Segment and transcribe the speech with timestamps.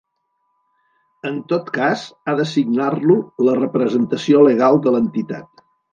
[1.31, 3.19] En tot cas ha de signar-lo
[3.49, 5.67] la representació legal de l'entitat.